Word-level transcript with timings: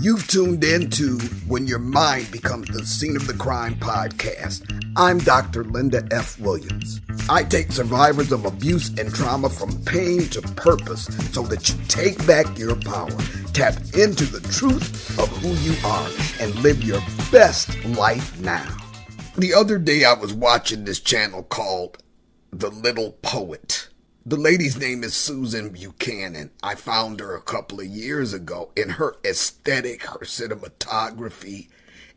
You've 0.00 0.26
tuned 0.28 0.62
in 0.62 0.90
to 0.90 1.18
When 1.48 1.66
Your 1.66 1.78
Mind 1.78 2.30
Becomes 2.30 2.68
the 2.68 2.84
Scene 2.84 3.16
of 3.16 3.26
the 3.26 3.32
Crime 3.32 3.76
podcast. 3.76 4.62
I'm 4.94 5.16
Dr. 5.18 5.64
Linda 5.64 6.06
F. 6.10 6.38
Williams. 6.38 7.00
I 7.30 7.44
take 7.44 7.72
survivors 7.72 8.30
of 8.30 8.44
abuse 8.44 8.90
and 8.98 9.14
trauma 9.14 9.48
from 9.48 9.82
pain 9.84 10.28
to 10.28 10.42
purpose 10.42 11.06
so 11.32 11.42
that 11.44 11.70
you 11.70 11.76
take 11.88 12.24
back 12.26 12.58
your 12.58 12.76
power, 12.76 13.10
tap 13.54 13.76
into 13.94 14.26
the 14.26 14.46
truth 14.52 15.18
of 15.18 15.28
who 15.38 15.54
you 15.64 15.74
are, 15.82 16.10
and 16.40 16.54
live 16.56 16.84
your 16.84 17.00
best 17.32 17.82
life 17.86 18.38
now. 18.40 18.76
The 19.38 19.54
other 19.54 19.78
day 19.78 20.04
I 20.04 20.12
was 20.12 20.34
watching 20.34 20.84
this 20.84 21.00
channel 21.00 21.42
called 21.42 22.02
The 22.50 22.68
Little 22.68 23.12
Poet. 23.22 23.85
The 24.28 24.36
lady's 24.36 24.76
name 24.76 25.04
is 25.04 25.14
Susan 25.14 25.68
Buchanan. 25.68 26.50
I 26.60 26.74
found 26.74 27.20
her 27.20 27.36
a 27.36 27.40
couple 27.40 27.78
of 27.78 27.86
years 27.86 28.32
ago 28.32 28.72
and 28.76 28.90
her 28.90 29.14
aesthetic, 29.24 30.02
her 30.02 30.24
cinematography, 30.24 31.68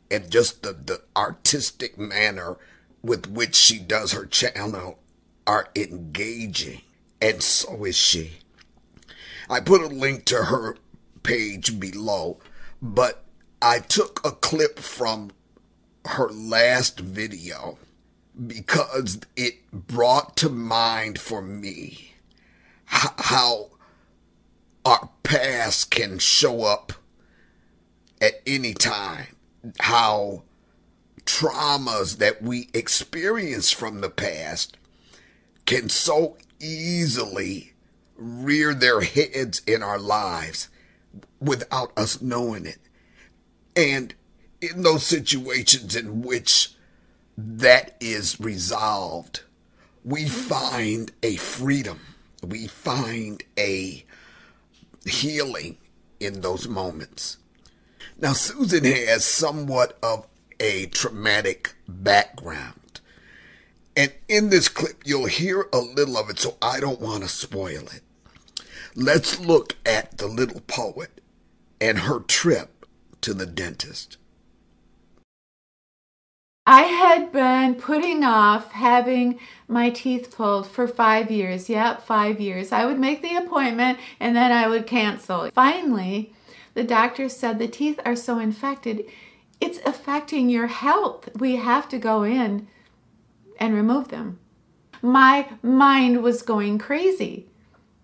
and 0.09 0.31
just 0.31 0.63
the, 0.63 0.73
the 0.73 1.03
artistic 1.16 1.99
manner 1.99 2.57
with 3.03 3.27
which 3.27 3.53
she 3.53 3.77
does 3.77 4.13
her 4.13 4.25
channel 4.25 4.97
are 5.45 5.69
engaging. 5.75 6.81
And 7.21 7.43
so 7.43 7.85
is 7.85 7.95
she. 7.95 8.39
I 9.47 9.59
put 9.59 9.81
a 9.83 9.85
link 9.85 10.25
to 10.25 10.45
her 10.45 10.77
page 11.21 11.80
below, 11.80 12.39
but 12.81 13.23
I 13.61 13.77
took 13.77 14.19
a 14.25 14.31
clip 14.31 14.80
from 14.80 15.30
her 16.05 16.30
last 16.31 16.99
video 16.99 17.77
because 18.47 19.19
it 19.35 19.69
brought 19.71 20.38
to 20.38 20.49
mind 20.49 21.19
for 21.19 21.41
me 21.41 22.08
how 22.89 23.70
our 24.84 25.09
past 25.23 25.91
can 25.91 26.17
show 26.20 26.63
up 26.63 26.93
at 28.21 28.41
any 28.45 28.73
time, 28.73 29.35
how 29.80 30.43
traumas 31.25 32.17
that 32.17 32.41
we 32.41 32.69
experience 32.73 33.72
from 33.72 34.02
the 34.02 34.09
past 34.09 34.75
can 35.66 35.88
so 35.88 36.36
easily 36.59 37.73
rear 38.16 38.73
their 38.73 39.02
heads 39.02 39.61
in 39.67 39.83
our 39.83 40.00
lives 40.00 40.69
without 41.39 41.91
us 41.95 42.22
knowing 42.22 42.66
it. 42.66 42.80
And 43.75 44.13
in 44.61 44.81
those 44.81 45.06
situations 45.06 45.95
in 45.95 46.23
which 46.23 46.73
that 47.38 47.95
is 48.02 48.39
resolved, 48.39 49.44
we 50.03 50.28
find 50.28 51.11
a 51.23 51.35
freedom. 51.38 52.00
We 52.43 52.67
find 52.67 53.43
a 53.57 54.05
healing 55.05 55.77
in 56.19 56.41
those 56.41 56.67
moments. 56.67 57.37
Now, 58.17 58.33
Susan 58.33 58.83
has 58.83 59.23
somewhat 59.25 59.97
of 60.03 60.27
a 60.59 60.87
traumatic 60.87 61.73
background. 61.87 63.01
And 63.95 64.13
in 64.27 64.49
this 64.49 64.69
clip, 64.69 65.01
you'll 65.05 65.25
hear 65.25 65.67
a 65.73 65.79
little 65.79 66.17
of 66.17 66.29
it, 66.29 66.39
so 66.39 66.57
I 66.61 66.79
don't 66.79 67.01
want 67.01 67.23
to 67.23 67.29
spoil 67.29 67.83
it. 67.87 68.01
Let's 68.95 69.39
look 69.39 69.75
at 69.85 70.17
the 70.17 70.27
little 70.27 70.61
poet 70.61 71.21
and 71.81 71.99
her 71.99 72.19
trip 72.19 72.85
to 73.21 73.33
the 73.33 73.45
dentist. 73.45 74.17
I 76.72 76.84
had 76.84 77.31
been 77.31 77.73
putting 77.73 78.23
off 78.23 78.73
having 78.73 79.39
my 79.67 79.89
teeth 79.89 80.31
pulled 80.38 80.67
for 80.67 80.88
five 80.88 81.31
years. 81.31 81.67
Yep, 81.67 82.03
five 82.03 82.39
years. 82.39 82.72
I 82.72 82.86
would 82.86 83.00
make 83.00 83.23
the 83.23 83.38
appointment 83.38 83.98
and 84.20 84.36
then 84.36 84.52
I 84.52 84.67
would 84.67 84.86
cancel. 84.86 85.50
Finally, 85.50 86.31
the 86.75 86.84
doctor 86.84 87.28
said 87.28 87.58
the 87.58 87.67
teeth 87.67 88.00
are 88.06 88.16
so 88.16 88.38
infected, 88.38 89.06
it's 89.59 89.80
affecting 89.84 90.47
your 90.47 90.67
health. 90.67 91.30
We 91.40 91.56
have 91.56 91.90
to 91.90 91.97
go 91.97 92.22
in 92.22 92.67
and 93.59 93.73
remove 93.73 94.09
them. 94.09 94.38
My 95.02 95.47
mind 95.63 96.22
was 96.22 96.44
going 96.44 96.78
crazy. 96.78 97.47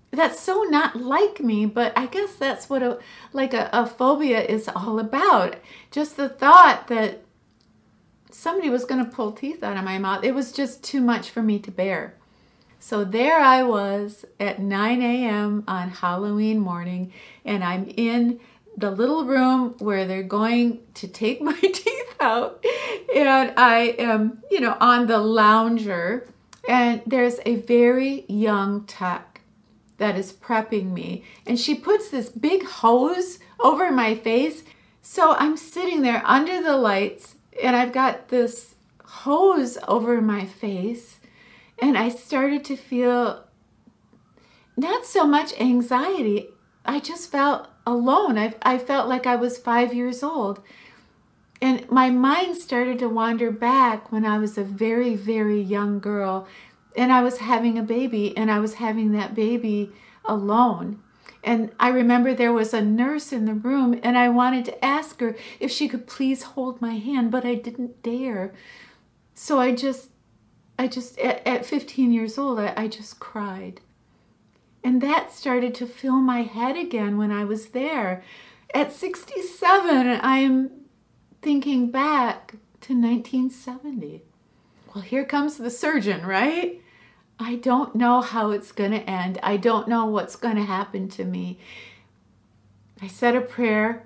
That's 0.09 0.39
so 0.39 0.63
not 0.63 0.95
like 0.95 1.39
me, 1.39 1.67
but 1.67 1.93
I 1.95 2.07
guess 2.07 2.33
that's 2.33 2.67
what 2.67 2.81
a 2.81 2.97
like 3.31 3.53
a, 3.53 3.69
a 3.71 3.85
phobia 3.85 4.43
is 4.43 4.67
all 4.75 4.97
about. 4.97 5.57
Just 5.91 6.17
the 6.17 6.29
thought 6.29 6.87
that 6.87 7.24
somebody 8.35 8.69
was 8.69 8.85
going 8.85 9.03
to 9.03 9.09
pull 9.09 9.31
teeth 9.31 9.63
out 9.63 9.77
of 9.77 9.83
my 9.83 9.97
mouth. 9.97 10.23
It 10.23 10.35
was 10.35 10.51
just 10.51 10.83
too 10.83 11.01
much 11.01 11.29
for 11.29 11.41
me 11.41 11.57
to 11.59 11.71
bear. 11.71 12.15
So 12.79 13.03
there 13.03 13.39
I 13.39 13.63
was 13.63 14.25
at 14.39 14.59
9 14.59 15.01
a.m. 15.01 15.63
on 15.67 15.89
Halloween 15.89 16.59
morning, 16.59 17.13
and 17.43 17.63
I'm 17.63 17.85
in 17.87 18.39
the 18.77 18.91
little 18.91 19.25
room 19.25 19.75
where 19.79 20.05
they're 20.05 20.21
going 20.21 20.81
to 20.95 21.07
take 21.07 21.41
my 21.49 21.59
teeth 21.59 22.15
out. 22.19 22.63
And 23.15 23.53
I 23.57 23.95
am, 23.97 24.43
you 24.51 24.59
know, 24.59 24.77
on 24.79 25.07
the 25.07 25.17
lounger, 25.17 26.27
and 26.67 27.01
there's 27.05 27.39
a 27.45 27.55
very 27.55 28.25
young 28.27 28.83
tech 28.83 29.41
that 29.97 30.17
is 30.17 30.33
prepping 30.33 30.91
me. 30.91 31.23
And 31.47 31.57
she 31.57 31.73
puts 31.73 32.09
this 32.09 32.29
big 32.29 32.65
hose 32.65 33.39
over 33.61 33.91
my 33.91 34.13
face. 34.13 34.63
So 35.01 35.33
I'm 35.35 35.55
sitting 35.55 36.01
there 36.01 36.21
under 36.25 36.61
the 36.61 36.75
lights 36.75 37.35
and 37.61 37.75
I've 37.75 37.93
got 37.93 38.29
this 38.29 38.75
hose 39.03 39.77
over 39.87 40.21
my 40.21 40.45
face, 40.45 41.19
and 41.79 41.97
I 41.97 42.09
started 42.09 42.63
to 42.65 42.75
feel 42.75 43.45
not 44.77 45.05
so 45.05 45.25
much 45.25 45.59
anxiety. 45.59 46.47
I 46.85 46.99
just 46.99 47.31
felt 47.31 47.67
alone. 47.87 48.37
I, 48.37 48.53
I 48.61 48.77
felt 48.77 49.07
like 49.07 49.25
I 49.25 49.35
was 49.35 49.57
five 49.57 49.93
years 49.93 50.23
old. 50.23 50.61
And 51.61 51.89
my 51.89 52.09
mind 52.09 52.57
started 52.57 52.99
to 52.99 53.09
wander 53.09 53.51
back 53.51 54.11
when 54.11 54.25
I 54.25 54.37
was 54.37 54.57
a 54.57 54.63
very, 54.63 55.15
very 55.15 55.61
young 55.61 55.99
girl 55.99 56.47
and 56.95 57.11
I 57.11 57.21
was 57.21 57.39
having 57.39 57.77
a 57.77 57.83
baby 57.83 58.35
and 58.37 58.51
I 58.51 58.59
was 58.59 58.75
having 58.75 59.11
that 59.13 59.35
baby 59.35 59.91
alone. 60.23 61.01
And 61.45 61.71
I 61.79 61.89
remember 61.89 62.33
there 62.33 62.51
was 62.51 62.73
a 62.73 62.81
nurse 62.81 63.31
in 63.31 63.45
the 63.45 63.53
room, 63.53 63.99
and 64.01 64.17
I 64.17 64.29
wanted 64.29 64.65
to 64.65 64.83
ask 64.83 65.19
her 65.19 65.37
if 65.59 65.71
she 65.71 65.87
could 65.87 66.07
please 66.07 66.41
hold 66.41 66.81
my 66.81 66.95
hand, 66.95 67.29
but 67.29 67.45
I 67.45 67.53
didn't 67.53 68.01
dare. 68.01 68.51
So 69.35 69.59
I 69.59 69.75
just, 69.75 70.09
I 70.79 70.87
just, 70.87 71.19
at, 71.19 71.45
at 71.45 71.63
15 71.63 72.11
years 72.11 72.39
old, 72.39 72.59
I, 72.59 72.73
I 72.75 72.87
just 72.87 73.19
cried. 73.19 73.79
And 74.83 75.01
that 75.01 75.31
started 75.31 75.75
to 75.75 75.85
fill 75.85 76.17
my 76.17 76.41
head 76.41 76.75
again 76.75 77.15
when 77.15 77.31
I 77.31 77.43
was 77.43 77.67
there. 77.67 78.23
At 78.73 78.91
67, 78.91 80.19
I'm 80.23 80.71
thinking 81.43 81.91
back 81.91 82.53
to 82.81 82.93
1970. 82.93 84.23
Well, 84.93 85.03
here 85.03 85.25
comes 85.25 85.57
the 85.57 85.69
surgeon, 85.69 86.25
right? 86.25 86.81
I 87.39 87.55
don't 87.55 87.95
know 87.95 88.21
how 88.21 88.51
it's 88.51 88.71
going 88.71 88.91
to 88.91 89.09
end. 89.09 89.39
I 89.43 89.57
don't 89.57 89.87
know 89.87 90.05
what's 90.05 90.35
going 90.35 90.55
to 90.55 90.63
happen 90.63 91.09
to 91.09 91.25
me. 91.25 91.59
I 93.01 93.07
said 93.07 93.35
a 93.35 93.41
prayer 93.41 94.05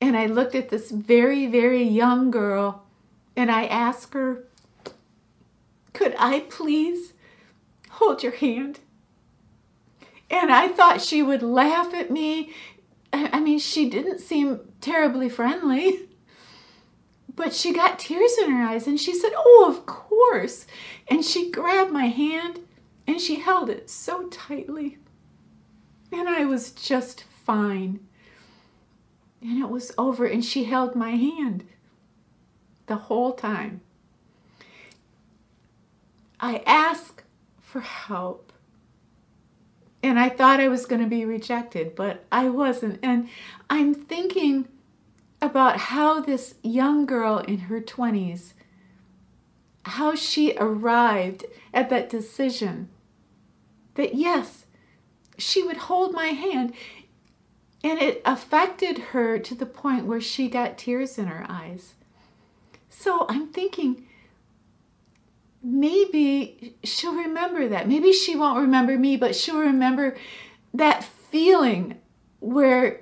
and 0.00 0.16
I 0.16 0.26
looked 0.26 0.54
at 0.54 0.70
this 0.70 0.90
very, 0.90 1.46
very 1.46 1.82
young 1.82 2.30
girl 2.30 2.84
and 3.36 3.50
I 3.50 3.66
asked 3.66 4.14
her, 4.14 4.44
Could 5.92 6.14
I 6.18 6.40
please 6.40 7.12
hold 7.90 8.22
your 8.22 8.32
hand? 8.32 8.80
And 10.30 10.50
I 10.50 10.68
thought 10.68 11.02
she 11.02 11.22
would 11.22 11.42
laugh 11.42 11.92
at 11.92 12.10
me. 12.10 12.52
I 13.12 13.40
mean, 13.40 13.58
she 13.58 13.88
didn't 13.88 14.20
seem 14.20 14.60
terribly 14.80 15.28
friendly. 15.28 16.00
But 17.36 17.52
she 17.52 17.72
got 17.72 17.98
tears 17.98 18.38
in 18.38 18.52
her 18.52 18.62
eyes 18.62 18.86
and 18.86 19.00
she 19.00 19.12
said, 19.12 19.32
Oh, 19.36 19.66
of 19.68 19.86
course. 19.86 20.03
And 21.08 21.24
she 21.24 21.50
grabbed 21.50 21.92
my 21.92 22.06
hand 22.06 22.60
and 23.06 23.20
she 23.20 23.36
held 23.36 23.70
it 23.70 23.88
so 23.90 24.28
tightly. 24.28 24.98
And 26.10 26.28
I 26.28 26.44
was 26.44 26.72
just 26.72 27.24
fine. 27.24 28.00
And 29.42 29.62
it 29.62 29.68
was 29.68 29.92
over, 29.98 30.24
and 30.24 30.42
she 30.42 30.64
held 30.64 30.94
my 30.94 31.10
hand 31.10 31.64
the 32.86 32.96
whole 32.96 33.32
time. 33.32 33.82
I 36.40 36.62
asked 36.64 37.22
for 37.60 37.80
help. 37.80 38.52
And 40.02 40.18
I 40.18 40.30
thought 40.30 40.60
I 40.60 40.68
was 40.68 40.86
going 40.86 41.02
to 41.02 41.08
be 41.08 41.24
rejected, 41.24 41.94
but 41.94 42.24
I 42.32 42.48
wasn't. 42.48 43.00
And 43.02 43.28
I'm 43.68 43.92
thinking 43.94 44.68
about 45.42 45.76
how 45.78 46.20
this 46.20 46.54
young 46.62 47.04
girl 47.04 47.38
in 47.38 47.58
her 47.58 47.80
20s 47.80 48.54
how 49.84 50.14
she 50.14 50.56
arrived 50.56 51.44
at 51.72 51.90
that 51.90 52.08
decision 52.08 52.88
that 53.94 54.14
yes, 54.14 54.64
she 55.38 55.62
would 55.62 55.76
hold 55.76 56.12
my 56.12 56.28
hand. 56.28 56.74
And 57.82 58.00
it 58.00 58.22
affected 58.24 58.98
her 58.98 59.38
to 59.38 59.54
the 59.54 59.66
point 59.66 60.06
where 60.06 60.20
she 60.20 60.48
got 60.48 60.78
tears 60.78 61.18
in 61.18 61.26
her 61.26 61.44
eyes. 61.48 61.94
So 62.88 63.26
I'm 63.28 63.48
thinking, 63.48 64.06
maybe 65.62 66.76
she'll 66.82 67.14
remember 67.14 67.68
that. 67.68 67.86
Maybe 67.86 68.12
she 68.12 68.36
won't 68.36 68.60
remember 68.60 68.96
me, 68.96 69.18
but 69.18 69.36
she'll 69.36 69.58
remember 69.58 70.16
that 70.72 71.04
feeling 71.04 71.98
where 72.40 73.00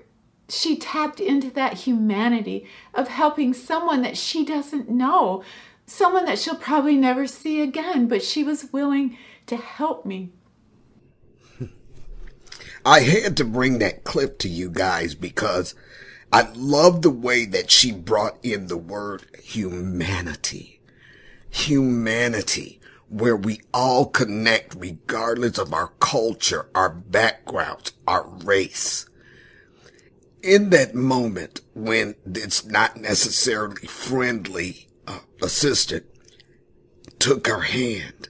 she 0.49 0.76
tapped 0.76 1.20
into 1.20 1.50
that 1.50 1.75
humanity 1.75 2.67
of 2.93 3.08
helping 3.08 3.55
someone 3.55 4.02
that 4.02 4.17
she 4.17 4.44
doesn't 4.44 4.88
know, 4.88 5.43
someone 5.92 6.24
that 6.24 6.38
she'll 6.38 6.56
probably 6.56 6.96
never 6.96 7.26
see 7.26 7.60
again, 7.60 8.08
but 8.08 8.22
she 8.22 8.42
was 8.42 8.72
willing 8.72 9.16
to 9.46 9.56
help 9.56 10.06
me. 10.06 10.30
I 12.84 13.00
had 13.00 13.36
to 13.36 13.44
bring 13.44 13.78
that 13.78 14.02
clip 14.02 14.38
to 14.40 14.48
you 14.48 14.70
guys 14.70 15.14
because 15.14 15.74
I 16.32 16.48
love 16.54 17.02
the 17.02 17.10
way 17.10 17.44
that 17.44 17.70
she 17.70 17.92
brought 17.92 18.38
in 18.42 18.66
the 18.66 18.76
word 18.76 19.26
humanity. 19.42 20.80
Humanity, 21.50 22.80
where 23.08 23.36
we 23.36 23.60
all 23.72 24.06
connect 24.06 24.74
regardless 24.76 25.58
of 25.58 25.74
our 25.74 25.88
culture, 26.00 26.70
our 26.74 26.90
backgrounds, 26.90 27.92
our 28.08 28.26
race. 28.26 29.06
In 30.42 30.70
that 30.70 30.94
moment 30.94 31.60
when 31.74 32.16
it's 32.24 32.64
not 32.64 32.96
necessarily 32.96 33.86
friendly, 33.86 34.88
assistant 35.43 36.04
took 37.19 37.46
her 37.46 37.60
hand. 37.60 38.28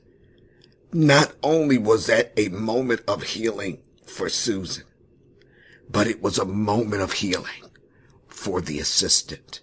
Not 0.93 1.35
only 1.43 1.79
was 1.79 2.07
that 2.07 2.33
a 2.37 2.49
moment 2.49 3.03
of 3.09 3.23
healing 3.23 3.79
for 4.07 4.29
Susan, 4.29 4.85
but 5.89 6.07
it 6.07 6.23
was 6.23 6.39
a 6.39 6.45
moment 6.45 7.03
of 7.03 7.15
healing 7.15 7.71
for 8.29 8.61
the 8.61 8.79
assistant. 8.79 9.61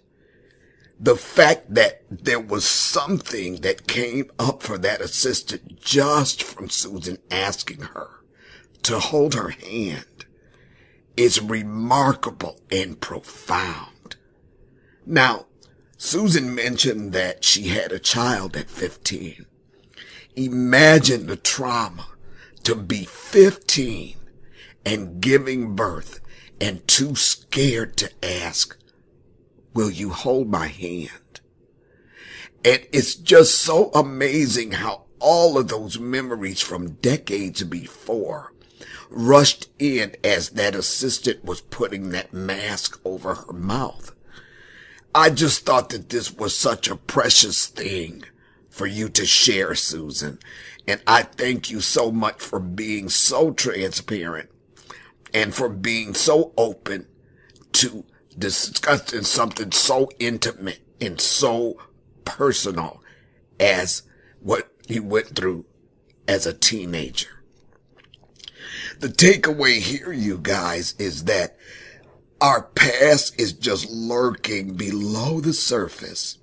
The 0.98 1.16
fact 1.16 1.74
that 1.74 2.02
there 2.10 2.40
was 2.40 2.64
something 2.64 3.62
that 3.62 3.86
came 3.86 4.30
up 4.38 4.62
for 4.62 4.76
that 4.78 5.00
assistant 5.00 5.80
just 5.80 6.42
from 6.42 6.68
Susan 6.68 7.18
asking 7.30 7.80
her 7.80 8.08
to 8.82 8.98
hold 8.98 9.34
her 9.34 9.50
hand 9.50 10.26
is 11.16 11.40
remarkable 11.40 12.60
and 12.70 13.00
profound. 13.00 14.16
Now, 15.06 15.46
Susan 16.02 16.54
mentioned 16.54 17.12
that 17.12 17.44
she 17.44 17.68
had 17.68 17.92
a 17.92 17.98
child 17.98 18.56
at 18.56 18.70
15. 18.70 19.44
Imagine 20.34 21.26
the 21.26 21.36
trauma 21.36 22.08
to 22.62 22.74
be 22.74 23.04
15 23.04 24.16
and 24.86 25.20
giving 25.20 25.76
birth 25.76 26.20
and 26.58 26.88
too 26.88 27.14
scared 27.14 27.98
to 27.98 28.10
ask, 28.24 28.78
will 29.74 29.90
you 29.90 30.08
hold 30.08 30.48
my 30.48 30.68
hand? 30.68 31.40
And 32.64 32.86
it's 32.94 33.14
just 33.14 33.58
so 33.58 33.90
amazing 33.90 34.72
how 34.72 35.04
all 35.18 35.58
of 35.58 35.68
those 35.68 35.98
memories 35.98 36.62
from 36.62 36.92
decades 36.94 37.62
before 37.62 38.54
rushed 39.10 39.68
in 39.78 40.16
as 40.24 40.48
that 40.50 40.74
assistant 40.74 41.44
was 41.44 41.60
putting 41.60 42.08
that 42.08 42.32
mask 42.32 42.98
over 43.04 43.34
her 43.34 43.52
mouth. 43.52 44.14
I 45.14 45.30
just 45.30 45.66
thought 45.66 45.88
that 45.90 46.08
this 46.08 46.32
was 46.32 46.56
such 46.56 46.88
a 46.88 46.96
precious 46.96 47.66
thing 47.66 48.24
for 48.68 48.86
you 48.86 49.08
to 49.10 49.26
share, 49.26 49.74
Susan. 49.74 50.38
And 50.86 51.02
I 51.06 51.22
thank 51.22 51.70
you 51.70 51.80
so 51.80 52.12
much 52.12 52.40
for 52.40 52.60
being 52.60 53.08
so 53.08 53.52
transparent 53.52 54.50
and 55.34 55.54
for 55.54 55.68
being 55.68 56.14
so 56.14 56.52
open 56.56 57.06
to 57.72 58.04
discussing 58.38 59.22
something 59.22 59.72
so 59.72 60.08
intimate 60.18 60.80
and 61.00 61.20
so 61.20 61.78
personal 62.24 63.02
as 63.58 64.02
what 64.40 64.72
you 64.86 65.02
went 65.02 65.34
through 65.36 65.66
as 66.28 66.46
a 66.46 66.52
teenager. 66.52 67.42
The 69.00 69.08
takeaway 69.08 69.78
here, 69.78 70.12
you 70.12 70.38
guys, 70.38 70.94
is 70.98 71.24
that 71.24 71.56
our 72.40 72.62
past 72.62 73.38
is 73.40 73.52
just 73.52 73.90
lurking 73.90 74.74
below 74.74 75.40
the 75.40 75.52
surface. 75.52 76.38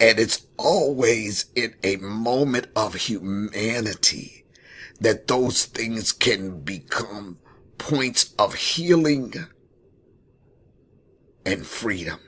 And 0.00 0.18
it's 0.18 0.46
always 0.58 1.46
in 1.54 1.74
a 1.84 1.96
moment 1.96 2.66
of 2.74 2.94
humanity 2.94 4.44
that 5.00 5.28
those 5.28 5.64
things 5.64 6.12
can 6.12 6.60
become 6.60 7.38
points 7.78 8.34
of 8.38 8.54
healing 8.54 9.34
and 11.44 11.66
freedom. 11.66 12.20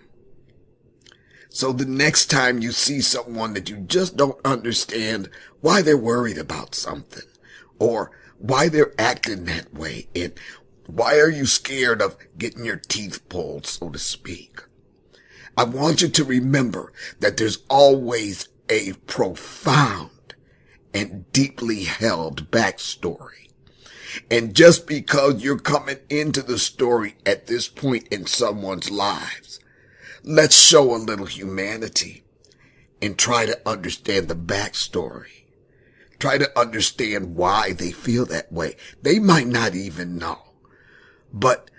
So 1.49 1.73
the 1.73 1.85
next 1.85 2.26
time 2.26 2.61
you 2.61 2.73
see 2.73 3.00
someone 3.00 3.55
that 3.55 3.70
you 3.70 3.76
just 3.76 4.17
don't 4.17 4.44
understand 4.44 5.31
why 5.61 5.82
they're 5.82 5.97
worried 5.97 6.38
about 6.38 6.75
something 6.75 7.23
or 7.79 8.11
why 8.38 8.69
they're 8.69 8.93
acting 8.99 9.44
that 9.44 9.73
way 9.73 10.08
and 10.17 10.32
why 10.86 11.19
are 11.19 11.31
you 11.31 11.46
scared 11.46 12.02
of 12.02 12.16
getting 12.36 12.64
your 12.64 12.76
teeth 12.76 13.28
pulled, 13.28 13.66
so 13.66 13.90
to 13.90 13.98
speak? 13.98 14.60
I 15.56 15.64
want 15.64 16.02
you 16.02 16.08
to 16.08 16.25
remember 16.25 16.92
that 17.20 17.36
there's 17.36 17.64
always 17.69 18.48
a 18.69 18.92
profound 19.06 20.34
and 20.92 21.31
deeply 21.32 21.84
held 21.84 22.50
backstory 22.50 23.44
and 24.31 24.54
just 24.54 24.86
because 24.86 25.42
you're 25.42 25.58
coming 25.58 25.98
into 26.08 26.42
the 26.42 26.58
story 26.58 27.16
at 27.26 27.46
this 27.46 27.69
point 27.69 28.08
in 28.08 28.26
someone's 28.26 28.90
lives, 28.90 29.60
let's 30.22 30.56
show 30.56 30.94
a 30.94 30.96
little 30.96 31.26
humanity 31.26 32.25
and 33.02 33.19
try 33.19 33.46
to 33.46 33.69
understand 33.69 34.28
the 34.28 34.37
backstory. 34.37 35.44
Try 36.19 36.38
to 36.38 36.58
understand 36.58 37.34
why 37.34 37.72
they 37.72 37.90
feel 37.90 38.25
that 38.26 38.52
way. 38.52 38.76
They 39.02 39.19
might 39.19 39.48
not 39.48 39.75
even 39.75 40.16
know. 40.16 40.38
But 41.34 41.70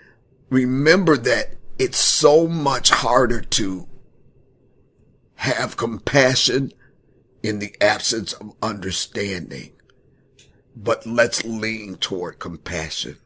remember 0.50 1.16
that 1.16 1.56
it's 1.76 1.98
so 1.98 2.46
much 2.46 2.90
harder 2.90 3.40
to 3.40 3.88
have 5.34 5.76
compassion 5.76 6.72
in 7.42 7.58
the 7.58 7.74
absence 7.80 8.32
of 8.34 8.54
understanding 8.62 9.72
but 10.76 11.06
let's 11.06 11.42
lean 11.44 11.96
toward 11.96 12.38
compassion 12.38 13.16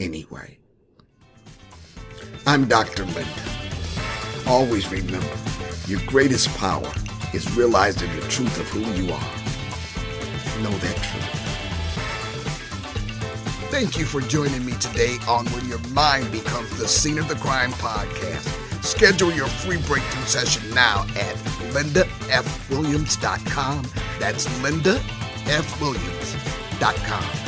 anyway. 0.00 0.58
I'm 2.46 2.66
Dr. 2.66 3.04
Linda. 3.04 3.30
Always 4.46 4.90
remember, 4.90 5.36
your 5.86 6.00
greatest 6.06 6.48
power 6.56 6.90
is 7.34 7.54
realizing 7.54 8.10
the 8.16 8.26
truth 8.28 8.58
of 8.58 8.66
who 8.68 8.80
you 8.94 9.12
are. 9.12 10.62
Know 10.62 10.70
that 10.70 10.96
truth. 10.96 11.39
Thank 13.70 13.98
you 13.98 14.04
for 14.04 14.20
joining 14.20 14.64
me 14.66 14.72
today 14.72 15.16
on 15.28 15.46
When 15.46 15.66
Your 15.68 15.78
Mind 15.90 16.32
Becomes 16.32 16.76
the 16.76 16.88
Scene 16.88 17.18
of 17.18 17.28
the 17.28 17.36
Crime 17.36 17.70
podcast. 17.72 18.48
Schedule 18.84 19.30
your 19.32 19.46
free 19.46 19.78
breakthrough 19.86 20.24
session 20.24 20.68
now 20.74 21.06
at 21.10 21.36
lindafwilliams.com. 21.72 23.86
That's 24.18 24.62
Linda 24.62 25.00
F. 25.46 25.80
Williams.com. 25.80 27.39